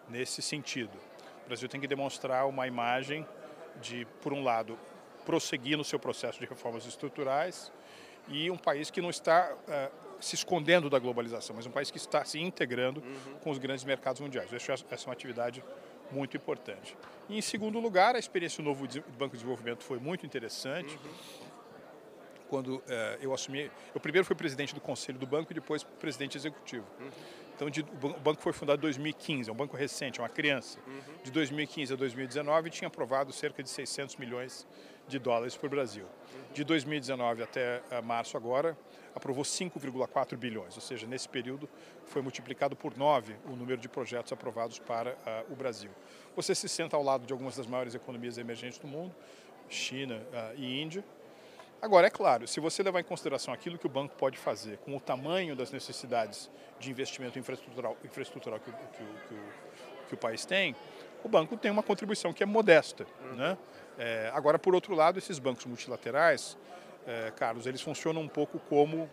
nesse 0.09 0.43
sentido. 0.43 0.97
O 1.45 1.49
Brasil 1.49 1.69
tem 1.69 1.81
que 1.81 1.87
demonstrar 1.87 2.47
uma 2.47 2.67
imagem 2.67 3.27
de, 3.81 4.07
por 4.23 4.33
um 4.33 4.43
lado, 4.43 4.79
prosseguir 5.25 5.77
no 5.77 5.85
seu 5.85 5.99
processo 5.99 6.39
de 6.39 6.47
reformas 6.47 6.87
estruturais 6.87 7.73
e 8.29 8.51
um 8.51 8.57
país 8.57 8.91
que 8.91 9.01
não 9.01 9.11
está 9.11 9.53
uh, 9.53 10.04
se 10.25 10.35
escondendo 10.35 10.89
da 10.89 10.99
globalização, 10.99 11.55
mas 11.55 11.67
um 11.67 11.71
país 11.71 11.91
que 11.91 11.99
está 11.99 12.25
se 12.25 12.41
integrando 12.41 13.01
uhum. 13.01 13.39
com 13.41 13.51
os 13.51 13.59
grandes 13.59 13.85
mercados 13.85 14.21
mundiais. 14.21 14.51
Eu 14.51 14.57
acho 14.57 14.73
essa 14.73 15.05
é 15.05 15.07
uma 15.07 15.13
atividade 15.13 15.63
muito 16.11 16.37
importante. 16.37 16.97
E, 17.29 17.39
em 17.39 17.43
segundo 17.43 17.79
lugar, 17.79 18.15
a 18.15 18.19
experiência 18.19 18.63
do 18.63 18.69
novo 18.69 18.87
Banco 19.19 19.33
de 19.33 19.39
Desenvolvimento 19.39 19.83
foi 19.83 19.99
muito 19.99 20.25
interessante. 20.25 20.97
Uhum. 20.97 21.45
quando 22.49 22.83
é, 22.87 23.19
eu 23.21 23.35
assumi. 23.35 23.71
Eu 23.95 24.01
primeiro 24.01 24.25
fui 24.25 24.37
presidente 24.37 24.75
do 24.75 24.81
conselho 24.81 25.19
do 25.19 25.27
banco 25.27 25.53
e 25.53 25.55
depois 25.55 25.83
presidente 25.83 26.37
executivo. 26.37 26.87
Uhum. 27.01 27.11
Então, 27.55 27.71
de, 27.71 27.83
o 27.83 28.21
banco 28.21 28.43
foi 28.43 28.53
fundado 28.53 28.81
em 28.81 28.83
2015, 28.83 29.49
é 29.49 29.53
um 29.53 29.57
banco 29.57 29.77
recente, 29.77 30.21
é 30.21 30.23
uma 30.23 30.29
criança. 30.29 30.79
Uhum. 30.87 31.01
De 31.23 31.31
2015 31.31 31.93
a 31.93 31.97
2019, 31.97 32.71
tinha 32.71 32.89
aprovado 32.89 33.33
cerca 33.33 33.63
de 33.63 33.71
600 33.71 34.17
milhões 34.17 34.67
de 35.07 35.19
dólares 35.19 35.57
para 35.57 35.67
o 35.67 35.71
Brasil. 35.71 36.05
Uhum. 36.05 36.53
De 36.53 36.65
2019 36.65 37.43
até 37.43 37.83
uh, 37.91 38.03
março 38.03 38.37
agora, 38.37 38.77
aprovou 39.15 39.45
5,4 39.45 40.37
bilhões, 40.37 40.75
ou 40.75 40.81
seja, 40.81 41.07
nesse 41.07 41.29
período 41.29 41.69
foi 42.07 42.21
multiplicado 42.23 42.75
por 42.75 42.97
9 42.97 43.37
o 43.47 43.57
número 43.57 43.81
de 43.81 43.89
projetos 43.89 44.33
aprovados 44.33 44.79
para 44.79 45.13
uh, 45.13 45.53
o 45.53 45.57
Brasil. 45.57 45.91
Você 46.35 46.55
se 46.55 46.69
senta 46.69 46.97
ao 46.97 47.03
lado 47.03 47.27
de 47.27 47.33
algumas 47.33 47.57
das 47.57 47.67
maiores 47.67 47.95
economias 47.95 48.39
emergentes 48.39 48.79
do 48.79 48.87
mundo, 48.87 49.15
China 49.69 50.17
uh, 50.17 50.55
e 50.57 50.81
Índia, 50.81 51.05
Agora, 51.85 52.07
é 52.07 52.11
claro, 52.11 52.49
se 52.49 52.61
você 52.61 52.83
levar 52.83 53.01
em 53.01 53.05
consideração 53.05 53.53
aquilo 53.53 53.77
que 53.77 53.85
o 53.85 53.91
banco 53.91 54.15
pode 54.17 54.39
fazer 54.39 54.79
com 54.79 54.97
o 54.97 55.01
tamanho 55.01 55.55
das 55.55 55.71
necessidades 55.71 56.51
de 56.81 56.91
investimento 56.91 57.39
infraestrutural, 57.39 57.95
infraestrutural 58.03 58.59
que, 58.59 58.73
que, 58.73 59.05
que, 59.29 59.35
que 60.09 60.15
o 60.15 60.17
país 60.17 60.47
tem, 60.47 60.75
o 61.23 61.29
banco 61.29 61.59
tem 61.59 61.71
uma 61.71 61.83
contribuição 61.83 62.33
que 62.33 62.43
é 62.43 62.47
modesta. 62.47 63.07
Né? 63.37 63.59
É, 63.99 64.31
agora, 64.33 64.59
por 64.59 64.75
outro 64.75 64.95
lado, 64.95 65.19
esses 65.19 65.39
bancos 65.39 65.67
multilaterais, 65.67 66.57
é, 67.07 67.33
Carlos, 67.37 67.67
eles 67.67 67.81
funcionam 67.81 68.21
um 68.21 68.29
pouco 68.29 68.59
como 68.69 69.09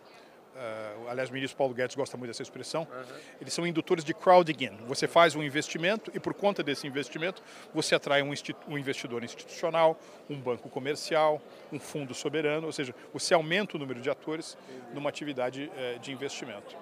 Uh, 0.52 1.08
aliás, 1.08 1.30
o 1.30 1.32
ministro 1.32 1.56
Paulo 1.56 1.72
Guedes 1.72 1.96
gosta 1.96 2.14
muito 2.18 2.28
dessa 2.28 2.42
expressão, 2.42 2.82
uhum. 2.82 3.16
eles 3.40 3.54
são 3.54 3.66
indutores 3.66 4.04
de 4.04 4.12
crowding 4.12 4.64
in. 4.64 4.76
Você 4.86 5.08
faz 5.08 5.34
um 5.34 5.42
investimento 5.42 6.10
e, 6.14 6.20
por 6.20 6.34
conta 6.34 6.62
desse 6.62 6.86
investimento, 6.86 7.42
você 7.72 7.94
atrai 7.94 8.22
um, 8.22 8.32
um, 8.68 8.76
investidor 8.76 9.24
institucional, 9.24 9.98
um 10.28 10.38
banco 10.38 10.68
comercial, 10.68 11.40
um 11.72 11.80
fundo 11.80 12.12
soberano, 12.12 12.66
ou 12.66 12.72
seja, 12.72 12.94
você 13.14 13.32
aumenta 13.32 13.76
o 13.76 13.80
número 13.80 14.00
de 14.00 14.10
atores 14.10 14.58
numa 14.92 15.08
atividade 15.08 15.70
uh, 15.74 15.98
de 16.00 16.12
investimento. 16.12 16.76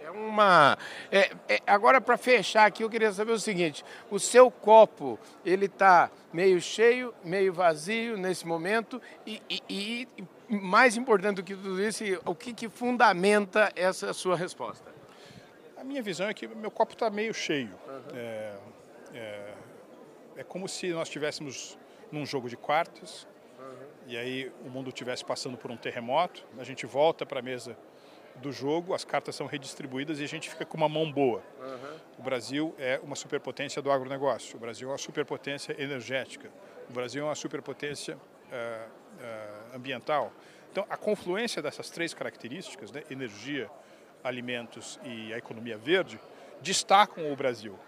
É 0.00 0.10
uma. 0.10 0.78
É, 1.10 1.30
é, 1.48 1.60
agora, 1.66 2.00
para 2.00 2.16
fechar 2.16 2.66
aqui, 2.66 2.82
eu 2.84 2.90
queria 2.90 3.12
saber 3.12 3.32
o 3.32 3.38
seguinte: 3.38 3.84
o 4.10 4.18
seu 4.18 4.50
copo 4.50 5.18
ele 5.44 5.66
está 5.66 6.10
meio 6.32 6.60
cheio, 6.60 7.14
meio 7.24 7.52
vazio 7.52 8.16
nesse 8.16 8.46
momento 8.46 9.00
e, 9.26 9.40
e, 9.48 10.08
e 10.16 10.24
mais 10.54 10.96
importante 10.96 11.36
do 11.36 11.42
que 11.42 11.54
tudo 11.54 11.82
isso, 11.82 12.04
o 12.24 12.34
que, 12.34 12.52
que 12.52 12.68
fundamenta 12.68 13.72
essa 13.74 14.12
sua 14.12 14.36
resposta? 14.36 14.92
A 15.76 15.84
minha 15.84 16.02
visão 16.02 16.28
é 16.28 16.34
que 16.34 16.46
meu 16.46 16.70
copo 16.70 16.92
está 16.92 17.10
meio 17.10 17.34
cheio. 17.34 17.70
Uhum. 17.88 18.02
É, 18.14 18.54
é, 19.14 19.54
é, 20.36 20.44
como 20.44 20.68
se 20.68 20.88
nós 20.88 21.08
estivéssemos 21.08 21.76
num 22.10 22.24
jogo 22.24 22.48
de 22.48 22.56
quartos 22.56 23.26
uhum. 23.58 23.86
e 24.06 24.16
aí 24.16 24.52
o 24.64 24.70
mundo 24.70 24.88
estivesse 24.88 25.24
passando 25.24 25.56
por 25.56 25.70
um 25.70 25.76
terremoto, 25.76 26.44
a 26.58 26.64
gente 26.64 26.86
volta 26.86 27.26
para 27.26 27.40
a 27.40 27.42
mesa 27.42 27.76
do 28.36 28.52
jogo, 28.52 28.94
as 28.94 29.04
cartas 29.04 29.34
são 29.34 29.46
redistribuídas 29.46 30.20
e 30.20 30.24
a 30.24 30.28
gente 30.28 30.48
fica 30.48 30.64
com 30.64 30.76
uma 30.76 30.88
mão 30.88 31.10
boa. 31.10 31.42
Uhum. 31.60 31.98
O 32.18 32.22
Brasil 32.22 32.74
é 32.78 33.00
uma 33.02 33.16
superpotência 33.16 33.82
do 33.82 33.90
agronegócio, 33.90 34.56
o 34.56 34.60
Brasil 34.60 34.88
é 34.88 34.92
uma 34.92 34.98
superpotência 34.98 35.74
energética, 35.82 36.50
o 36.88 36.92
Brasil 36.92 37.22
é 37.22 37.26
uma 37.26 37.34
superpotência 37.34 38.16
uh, 38.16 39.01
ambiental. 39.74 40.32
Então, 40.70 40.86
a 40.88 40.96
confluência 40.96 41.60
dessas 41.60 41.90
três 41.90 42.14
características, 42.14 42.90
né, 42.90 43.02
energia, 43.10 43.70
alimentos 44.24 44.98
e 45.04 45.32
a 45.32 45.38
economia 45.38 45.76
verde, 45.76 46.18
destacam 46.60 47.30
o 47.30 47.36
Brasil. 47.36 47.78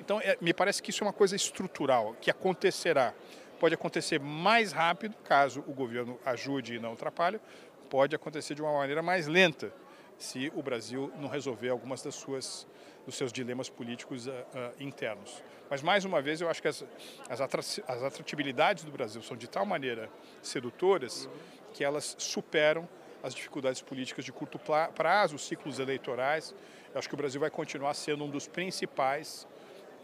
Então, 0.00 0.20
é, 0.20 0.36
me 0.40 0.52
parece 0.52 0.82
que 0.82 0.90
isso 0.90 1.02
é 1.02 1.06
uma 1.06 1.12
coisa 1.12 1.34
estrutural, 1.34 2.14
que 2.20 2.30
acontecerá. 2.30 3.14
Pode 3.58 3.74
acontecer 3.74 4.20
mais 4.20 4.72
rápido, 4.72 5.16
caso 5.24 5.64
o 5.66 5.72
governo 5.72 6.18
ajude 6.24 6.74
e 6.74 6.78
não 6.78 6.92
atrapalhe, 6.92 7.40
pode 7.88 8.14
acontecer 8.14 8.54
de 8.54 8.60
uma 8.60 8.72
maneira 8.72 9.02
mais 9.02 9.26
lenta, 9.26 9.72
se 10.18 10.52
o 10.54 10.62
Brasil 10.62 11.12
não 11.18 11.28
resolver 11.28 11.68
algumas 11.68 12.02
das 12.02 12.14
suas 12.14 12.66
dos 13.06 13.14
seus 13.14 13.32
dilemas 13.32 13.70
políticos 13.70 14.26
uh, 14.26 14.30
uh, 14.30 14.82
internos. 14.82 15.42
Mas, 15.70 15.82
mais 15.82 16.04
uma 16.04 16.20
vez, 16.20 16.40
eu 16.40 16.50
acho 16.50 16.60
que 16.60 16.68
as, 16.68 16.84
as, 17.28 17.40
as 17.40 18.02
atratividades 18.02 18.84
do 18.84 18.90
Brasil 18.90 19.22
são 19.22 19.36
de 19.36 19.48
tal 19.48 19.64
maneira 19.64 20.10
sedutoras 20.42 21.28
que 21.72 21.82
elas 21.82 22.14
superam 22.18 22.88
as 23.22 23.34
dificuldades 23.34 23.80
políticas 23.80 24.24
de 24.24 24.32
curto 24.32 24.58
prazo, 24.94 25.36
os 25.36 25.46
ciclos 25.46 25.78
eleitorais. 25.78 26.54
Eu 26.92 26.98
acho 26.98 27.08
que 27.08 27.14
o 27.14 27.18
Brasil 27.18 27.40
vai 27.40 27.50
continuar 27.50 27.94
sendo 27.94 28.24
um 28.24 28.30
dos 28.30 28.46
principais 28.46 29.46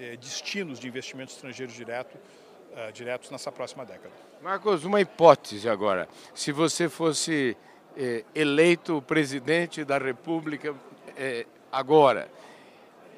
eh, 0.01 0.17
destinos 0.17 0.81
de 0.81 0.89
investimento 0.89 1.31
estrangeiro 1.31 1.71
direto, 1.71 2.17
uh, 2.17 2.93
diretos 2.93 3.31
nessa 3.31 3.53
próxima 3.53 3.85
década. 3.85 4.13
Marcos, 4.43 4.85
uma 4.85 5.01
hipótese 5.01 5.69
agora. 5.69 6.09
Se 6.35 6.51
você 6.51 6.89
fosse 6.89 7.57
eh, 7.97 8.25
eleito 8.35 9.01
presidente 9.03 9.85
da 9.85 9.99
República 9.99 10.75
eh, 11.17 11.47
agora, 11.71 12.29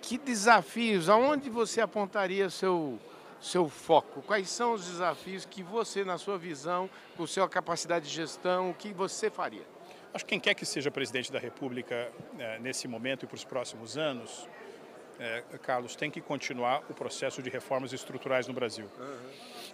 que 0.04 0.18
desafios, 0.18 1.08
aonde 1.08 1.48
você 1.48 1.80
apontaria 1.80 2.50
seu, 2.50 2.98
seu 3.40 3.68
foco? 3.70 4.20
Quais 4.22 4.50
são 4.50 4.74
os 4.74 4.84
desafios 4.84 5.46
que 5.46 5.62
você, 5.62 6.04
na 6.04 6.18
sua 6.18 6.36
visão, 6.36 6.90
com 7.16 7.26
sua 7.26 7.48
capacidade 7.48 8.06
de 8.06 8.14
gestão, 8.14 8.70
o 8.70 8.74
que 8.74 8.92
você 8.92 9.30
faria? 9.30 9.62
Acho 10.12 10.24
que 10.24 10.28
quem 10.28 10.40
quer 10.40 10.54
que 10.54 10.66
seja 10.66 10.90
presidente 10.90 11.32
da 11.32 11.38
República 11.38 12.12
é, 12.38 12.58
nesse 12.58 12.86
momento 12.86 13.24
e 13.24 13.26
para 13.26 13.34
os 13.34 13.44
próximos 13.44 13.96
anos, 13.96 14.46
é, 15.18 15.42
Carlos, 15.62 15.96
tem 15.96 16.10
que 16.10 16.20
continuar 16.20 16.82
o 16.90 16.94
processo 16.94 17.42
de 17.42 17.48
reformas 17.48 17.92
estruturais 17.92 18.46
no 18.46 18.52
Brasil. 18.52 18.86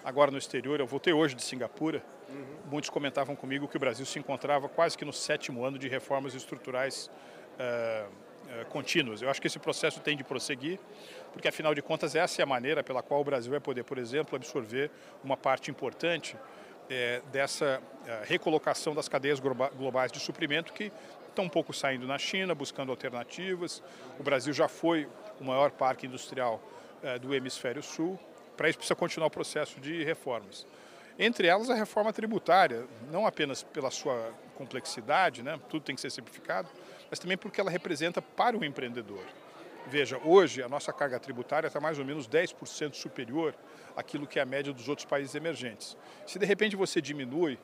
Agora 0.05 0.31
no 0.31 0.39
exterior, 0.39 0.79
eu 0.79 0.87
voltei 0.87 1.13
hoje 1.13 1.35
de 1.35 1.43
Singapura, 1.43 2.05
uhum. 2.29 2.71
muitos 2.71 2.89
comentavam 2.89 3.35
comigo 3.35 3.67
que 3.67 3.77
o 3.77 3.81
Brasil 3.81 4.07
se 4.07 4.19
encontrava 4.19 4.69
quase 4.69 4.97
que 4.97 5.05
no 5.05 5.13
sétimo 5.13 5.65
ano 5.65 5.77
de 5.77 5.89
reformas 5.89 6.35
estruturais 6.35 7.11
uh, 7.59 8.30
eh, 8.51 8.65
contínuas. 8.65 9.23
Eu 9.23 9.31
acho 9.31 9.41
que 9.41 9.47
esse 9.47 9.61
processo 9.61 10.01
tem 10.01 10.17
de 10.17 10.25
prosseguir, 10.25 10.81
porque 11.33 11.47
afinal 11.47 11.73
de 11.73 11.81
contas 11.81 12.17
essa 12.17 12.41
é 12.41 12.43
a 12.43 12.47
maneira 12.47 12.83
pela 12.83 13.01
qual 13.01 13.21
o 13.21 13.25
Brasil 13.25 13.49
vai 13.49 13.61
poder, 13.61 13.85
por 13.85 13.97
exemplo, 13.97 14.35
absorver 14.35 14.91
uma 15.23 15.37
parte 15.37 15.71
importante 15.71 16.37
é, 16.89 17.23
dessa 17.31 17.81
é, 18.05 18.23
recolocação 18.25 18.93
das 18.93 19.09
cadeias 19.09 19.39
globais 19.39 20.11
de 20.11 20.19
suprimento 20.19 20.73
que 20.73 20.91
estão 21.29 21.45
um 21.45 21.49
pouco 21.49 21.73
saindo 21.73 22.09
na 22.09 22.19
China, 22.19 22.53
buscando 22.53 22.91
alternativas. 22.91 23.81
O 24.19 24.23
Brasil 24.25 24.53
já 24.53 24.67
foi 24.67 25.09
o 25.41 25.45
maior 25.45 25.71
parque 25.71 26.07
industrial 26.07 26.61
do 27.23 27.33
hemisfério 27.33 27.83
sul. 27.83 28.19
Para 28.57 28.69
isso 28.69 28.77
precisa 28.77 28.97
continuar 28.97 29.29
o 29.29 29.31
processo 29.31 29.81
de 29.81 30.03
reformas. 30.03 30.67
Entre 31.17 31.47
elas 31.47 31.71
a 31.71 31.75
reforma 31.75 32.13
tributária, 32.13 32.85
não 33.11 33.27
apenas 33.27 33.63
pela 33.63 33.91
sua 33.91 34.35
complexidade, 34.57 35.43
né? 35.43 35.59
tudo 35.69 35.83
tem 35.83 35.95
que 35.95 36.01
ser 36.01 36.11
simplificado, 36.11 36.69
mas 37.11 37.19
também 37.19 37.37
porque 37.37 37.61
ela 37.61 37.71
representa 37.71 38.23
para 38.23 38.57
o 38.57 38.65
empreendedor. 38.65 39.25
Veja, 39.87 40.21
hoje 40.25 40.63
a 40.63 40.69
nossa 40.69 40.93
carga 40.93 41.19
tributária 41.19 41.67
está 41.67 41.81
mais 41.81 41.99
ou 41.99 42.05
menos 42.05 42.29
10% 42.29 42.95
superior 42.95 43.55
àquilo 43.97 44.27
que 44.27 44.39
é 44.39 44.43
a 44.43 44.47
média 44.47 44.73
dos 44.73 44.89
outros 44.89 45.05
países 45.05 45.35
emergentes. 45.35 45.97
Se 46.27 46.39
de 46.39 46.47
repente 46.47 46.77
você 46.77 47.01
diminui 47.01 47.59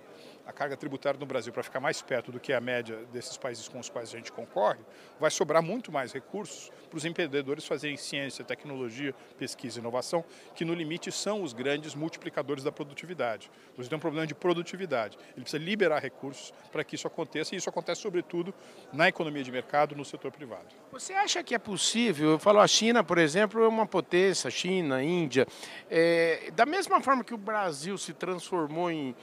a 0.46 0.52
carga 0.52 0.76
tributária 0.76 1.18
no 1.18 1.26
Brasil 1.26 1.52
para 1.52 1.62
ficar 1.62 1.80
mais 1.80 2.00
perto 2.00 2.30
do 2.30 2.38
que 2.38 2.52
a 2.52 2.60
média 2.60 3.04
desses 3.12 3.36
países 3.36 3.66
com 3.66 3.80
os 3.80 3.88
quais 3.88 4.08
a 4.14 4.16
gente 4.16 4.30
concorre, 4.30 4.78
vai 5.18 5.30
sobrar 5.30 5.60
muito 5.60 5.90
mais 5.90 6.12
recursos 6.12 6.70
para 6.88 6.96
os 6.96 7.04
empreendedores 7.04 7.66
fazerem 7.66 7.96
ciência, 7.96 8.44
tecnologia, 8.44 9.12
pesquisa 9.36 9.78
e 9.78 9.80
inovação, 9.80 10.24
que 10.54 10.64
no 10.64 10.72
limite 10.72 11.10
são 11.10 11.42
os 11.42 11.52
grandes 11.52 11.94
multiplicadores 11.96 12.62
da 12.62 12.70
produtividade. 12.70 13.50
Você 13.76 13.88
tem 13.88 13.96
um 13.96 14.00
problema 14.00 14.26
de 14.26 14.34
produtividade. 14.34 15.18
Ele 15.34 15.42
precisa 15.42 15.62
liberar 15.62 15.98
recursos 15.98 16.54
para 16.70 16.84
que 16.84 16.94
isso 16.94 17.08
aconteça 17.08 17.54
e 17.54 17.58
isso 17.58 17.68
acontece 17.68 18.02
sobretudo 18.02 18.54
na 18.92 19.08
economia 19.08 19.42
de 19.42 19.50
mercado, 19.50 19.96
no 19.96 20.04
setor 20.04 20.30
privado. 20.30 20.66
Você 20.92 21.12
acha 21.12 21.42
que 21.42 21.54
é 21.54 21.58
possível? 21.58 22.30
Eu 22.30 22.38
falo 22.38 22.60
a 22.60 22.68
China, 22.68 23.02
por 23.02 23.18
exemplo, 23.18 23.64
é 23.64 23.68
uma 23.68 23.86
potência, 23.86 24.48
China, 24.48 25.02
Índia. 25.02 25.46
É, 25.90 26.52
da 26.54 26.64
mesma 26.64 27.00
forma 27.00 27.24
que 27.24 27.34
o 27.34 27.38
Brasil 27.38 27.98
se 27.98 28.12
transformou 28.12 28.90
em, 28.90 29.14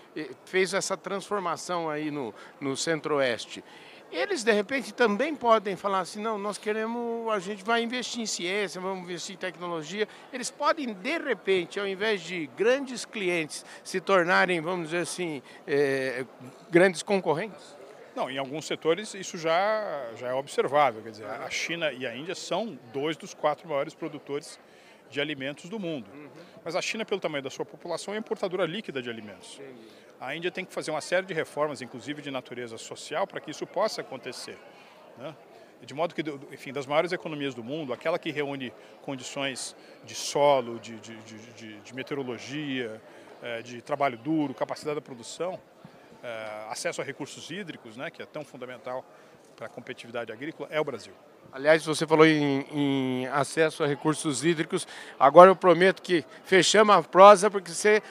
fez 0.46 0.74
essa 0.74 0.98
transformação 0.98 1.13
transformação 1.14 1.90
aí 1.90 2.10
no, 2.10 2.34
no 2.60 2.76
centro-oeste, 2.76 3.64
eles 4.12 4.44
de 4.44 4.52
repente 4.52 4.94
também 4.94 5.36
podem 5.36 5.76
falar 5.76 6.02
assim, 6.02 6.22
não, 6.22 6.38
nós 6.38 6.58
queremos, 6.58 7.28
a 7.32 7.40
gente 7.40 7.64
vai 7.64 7.82
investir 7.82 8.22
em 8.22 8.26
ciência, 8.26 8.80
vamos 8.80 9.04
investir 9.04 9.36
em 9.36 9.38
tecnologia. 9.38 10.08
Eles 10.32 10.52
podem, 10.52 10.94
de 10.94 11.18
repente, 11.18 11.80
ao 11.80 11.88
invés 11.88 12.22
de 12.22 12.48
grandes 12.56 13.06
clientes, 13.06 13.66
se 13.84 14.00
tornarem, 14.00 14.62
vamos 14.62 14.90
dizer 14.90 15.02
assim, 15.02 15.42
é, 15.66 16.26
grandes 16.70 17.02
concorrentes? 17.02 17.76
Não, 18.16 18.30
em 18.30 18.38
alguns 18.38 18.66
setores 18.66 19.16
isso 19.16 19.36
já, 19.38 20.12
já 20.16 20.28
é 20.28 20.34
observável. 20.34 21.02
Quer 21.02 21.10
dizer, 21.10 21.26
a 21.26 21.50
China 21.50 21.92
e 21.92 22.06
a 22.06 22.16
Índia 22.16 22.36
são 22.36 22.78
dois 22.92 23.18
dos 23.18 23.34
quatro 23.34 23.68
maiores 23.68 23.96
produtores 23.96 24.60
de 25.10 25.20
alimentos 25.20 25.70
do 25.70 25.80
mundo. 25.80 26.08
Uhum. 26.14 26.30
Mas 26.64 26.76
a 26.76 26.82
China, 26.82 27.04
pelo 27.04 27.20
tamanho 27.20 27.44
da 27.44 27.50
sua 27.50 27.66
população, 27.66 28.14
é 28.14 28.18
importadora 28.18 28.66
líquida 28.66 29.02
de 29.02 29.10
alimentos. 29.10 29.60
Entendi. 29.60 30.03
A 30.24 30.34
Índia 30.34 30.50
tem 30.50 30.64
que 30.64 30.72
fazer 30.72 30.90
uma 30.90 31.02
série 31.02 31.26
de 31.26 31.34
reformas, 31.34 31.82
inclusive 31.82 32.22
de 32.22 32.32
natureza 32.32 32.78
social, 32.78 33.28
para 33.28 33.42
que 33.42 33.52
isso 33.52 33.68
possa 33.68 34.00
acontecer. 34.00 34.58
Né? 35.18 35.36
De 35.82 35.94
modo 35.94 36.16
que, 36.16 36.24
enfim, 36.50 36.72
das 36.72 36.86
maiores 36.86 37.12
economias 37.12 37.54
do 37.54 37.62
mundo, 37.62 37.92
aquela 37.92 38.18
que 38.18 38.32
reúne 38.32 38.72
condições 39.02 39.76
de 40.06 40.16
solo, 40.16 40.80
de, 40.80 40.98
de, 41.02 41.18
de, 41.58 41.80
de 41.82 41.94
meteorologia, 41.94 43.02
é, 43.42 43.62
de 43.62 43.82
trabalho 43.82 44.18
duro, 44.18 44.54
capacidade 44.54 44.96
da 44.96 45.02
produção, 45.02 45.56
uh, 45.56 46.72
acesso 46.72 47.02
a 47.02 47.04
recursos 47.04 47.52
hídricos, 47.52 47.98
né, 47.98 48.10
que 48.10 48.22
é 48.22 48.26
tão 48.26 48.46
fundamental 48.46 49.04
para 49.58 49.66
a 49.66 49.70
competitividade 49.70 50.32
agrícola, 50.32 50.70
é 50.72 50.80
o 50.80 50.86
Brasil. 50.86 51.14
Aliás, 51.52 51.86
você 51.86 52.08
falou 52.08 52.26
em, 52.26 52.66
em, 52.72 53.28
acesso 53.28 53.84
a 53.84 53.88
recursos 53.88 54.44
hídricos. 54.44 54.88
Agora 55.20 55.52
eu 55.52 55.56
prometo 55.56 56.02
que 56.02 56.26
fechamos 56.46 56.96
a 56.96 57.04
prosa 57.04 57.52
porque 57.52 57.72
você, 57.72 58.02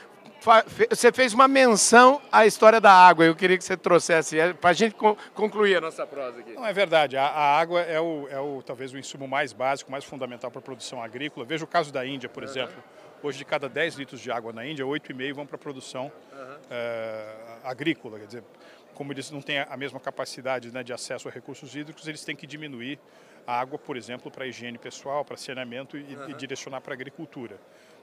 você 0.90 1.12
fez 1.12 1.32
uma 1.32 1.46
menção 1.46 2.20
à 2.30 2.44
história 2.44 2.80
da 2.80 2.92
água. 2.92 3.24
Eu 3.24 3.34
queria 3.36 3.56
que 3.56 3.64
você 3.64 3.76
trouxesse 3.76 4.36
para 4.60 4.70
a 4.70 4.72
gente 4.72 4.96
concluir 5.34 5.76
a 5.76 5.80
nossa 5.80 6.06
prosa 6.06 6.40
aqui. 6.40 6.52
Não, 6.52 6.66
é 6.66 6.72
verdade. 6.72 7.16
A, 7.16 7.26
a 7.26 7.60
água 7.60 7.80
é, 7.80 8.00
o, 8.00 8.28
é 8.28 8.40
o, 8.40 8.62
talvez 8.62 8.92
o 8.92 8.98
insumo 8.98 9.28
mais 9.28 9.52
básico, 9.52 9.90
mais 9.90 10.04
fundamental 10.04 10.50
para 10.50 10.58
a 10.58 10.62
produção 10.62 11.02
agrícola. 11.02 11.46
Veja 11.46 11.64
o 11.64 11.68
caso 11.68 11.92
da 11.92 12.04
Índia, 12.04 12.28
por 12.28 12.42
uhum. 12.42 12.48
exemplo. 12.48 12.82
Hoje, 13.22 13.38
de 13.38 13.44
cada 13.44 13.68
10 13.68 13.94
litros 13.94 14.20
de 14.20 14.32
água 14.32 14.52
na 14.52 14.66
Índia, 14.66 14.84
8,5 14.84 15.34
vão 15.34 15.46
para 15.46 15.54
a 15.54 15.58
produção 15.58 16.10
uhum. 16.32 16.56
é, 16.70 17.34
agrícola. 17.62 18.18
Quer 18.18 18.26
dizer, 18.26 18.44
como 18.94 19.12
eles 19.12 19.30
não 19.30 19.40
têm 19.40 19.60
a 19.60 19.76
mesma 19.76 20.00
capacidade 20.00 20.72
né, 20.72 20.82
de 20.82 20.92
acesso 20.92 21.28
a 21.28 21.30
recursos 21.30 21.74
hídricos, 21.76 22.08
eles 22.08 22.24
têm 22.24 22.34
que 22.34 22.46
diminuir 22.46 22.98
a 23.46 23.60
água, 23.60 23.78
por 23.78 23.96
exemplo, 23.96 24.30
para 24.30 24.46
higiene 24.46 24.78
pessoal, 24.78 25.24
para 25.24 25.36
saneamento 25.36 25.96
e, 25.96 26.16
uhum. 26.16 26.30
e 26.30 26.34
direcionar 26.34 26.80
para 26.80 26.92
a 26.92 26.96
agricultura. 26.96 27.58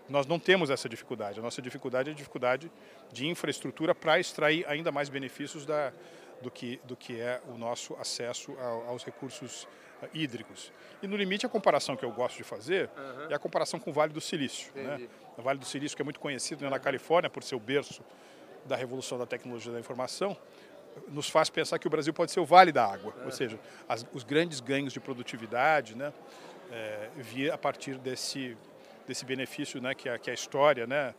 Nós 0.10 0.26
não 0.26 0.40
temos 0.40 0.70
essa 0.70 0.90
dificuldade. 0.90 1.40
A 1.40 1.44
nossa 1.44 1.62
dificuldade 1.62 2.10
é 2.10 2.14
a 2.14 2.16
dificuldade 2.16 2.72
de 3.12 3.28
infraestrutura 3.28 3.94
para 3.94 4.20
extrair 4.20 4.66
ainda 4.68 4.92
mais 4.92 5.08
benefícios 5.08 5.66
da, 5.66 5.94
do, 6.42 6.50
que, 6.50 6.80
do 6.84 6.96
que 6.96 7.20
é 7.20 7.42
o 7.48 7.58
nosso 7.58 7.96
acesso 7.96 8.56
ao, 8.60 8.90
aos 8.90 9.06
recursos 9.06 9.64
uh, 10.02 10.10
hídricos. 10.14 10.74
E 11.02 11.08
no 11.08 11.16
limite, 11.16 11.46
a 11.46 11.50
comparação 11.50 11.96
que 11.96 12.04
eu 12.04 12.12
gosto 12.12 12.38
de 12.38 12.44
fazer 12.44 12.90
uhum. 12.98 13.30
é 13.30 13.36
a 13.36 13.40
comparação 13.40 13.80
com 13.80 13.92
o 13.92 13.94
Vale 13.94 14.12
do 14.12 14.22
Silício. 14.22 14.72
Né? 14.76 15.08
O 15.38 15.42
Vale 15.42 15.60
do 15.60 15.66
Silício, 15.66 15.96
que 15.96 16.02
é 16.02 16.06
muito 16.06 16.20
conhecido 16.20 16.64
né, 16.64 16.70
na 16.70 16.80
Califórnia 16.80 17.30
por 17.30 17.44
ser 17.44 17.56
o 17.56 17.60
berço 17.60 18.04
da 18.66 18.76
revolução 18.76 19.18
da 19.18 19.26
tecnologia 19.26 19.72
da 19.72 19.80
informação, 19.80 20.36
nos 21.08 21.30
faz 21.30 21.50
pensar 21.50 21.80
que 21.80 21.88
o 21.88 21.90
Brasil 21.90 22.14
pode 22.14 22.32
ser 22.32 22.40
o 22.40 22.46
vale 22.46 22.72
da 22.72 22.86
água, 22.86 23.14
ou 23.24 23.32
seja, 23.32 23.60
as, 23.88 24.06
os 24.14 24.24
grandes 24.24 24.60
ganhos 24.60 24.92
de 24.92 25.00
produtividade, 25.00 25.96
né, 25.96 26.12
é, 26.72 27.10
vir 27.16 27.52
a 27.52 27.58
partir 27.58 27.98
desse 27.98 28.58
desse 29.10 29.26
benefício, 29.26 29.82
né, 29.82 29.94
que 29.96 30.08
a, 30.08 30.18
que 30.20 30.30
a 30.30 30.34
história, 30.34 30.86
né, 30.86 31.14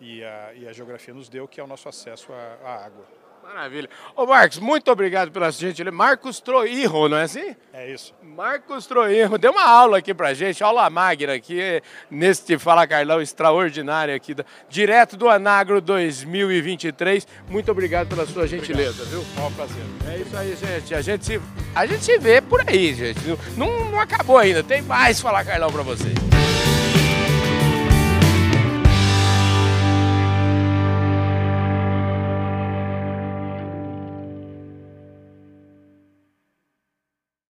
e 0.00 0.22
a, 0.22 0.52
e 0.54 0.68
a 0.68 0.72
geografia 0.72 1.12
nos 1.12 1.28
deu, 1.28 1.48
que 1.48 1.60
é 1.60 1.64
o 1.64 1.66
nosso 1.66 1.88
acesso 1.88 2.32
à, 2.32 2.68
à 2.68 2.84
água. 2.84 3.04
Maravilha. 3.42 3.88
Ô 4.14 4.26
Marcos, 4.26 4.58
muito 4.58 4.90
obrigado 4.90 5.32
pela 5.32 5.50
gentileza. 5.50 5.96
Marcos 5.96 6.40
Troirro, 6.40 7.08
não 7.08 7.16
é 7.16 7.22
assim? 7.22 7.56
É 7.72 7.90
isso. 7.90 8.14
Marcos 8.22 8.86
Troirro, 8.86 9.38
deu 9.38 9.50
uma 9.52 9.66
aula 9.66 9.98
aqui 9.98 10.12
pra 10.12 10.34
gente, 10.34 10.62
aula 10.62 10.88
magna 10.90 11.32
aqui, 11.32 11.82
neste 12.10 12.58
Fala 12.58 12.86
Carlão 12.86 13.20
extraordinário 13.20 14.14
aqui, 14.14 14.36
direto 14.68 15.16
do 15.16 15.28
Anagro 15.28 15.80
2023. 15.80 17.26
Muito 17.48 17.70
obrigado 17.70 18.08
pela 18.08 18.26
sua 18.26 18.46
gentileza, 18.46 19.02
obrigado. 19.02 19.24
viu? 19.24 19.44
Um 19.46 19.52
prazer. 19.52 19.84
É 20.06 20.16
isso 20.18 20.36
aí, 20.36 20.56
gente. 20.56 20.94
A 20.94 21.00
gente 21.00 21.24
se, 21.24 21.40
a 21.74 21.86
gente 21.86 22.04
se 22.04 22.18
vê 22.18 22.40
por 22.42 22.60
aí, 22.68 22.94
gente. 22.94 23.20
Não, 23.56 23.90
não 23.90 23.98
acabou 23.98 24.36
ainda, 24.36 24.62
tem 24.62 24.82
mais 24.82 25.18
Fala 25.18 25.42
Carlão 25.42 25.72
pra 25.72 25.82
vocês. 25.82 26.14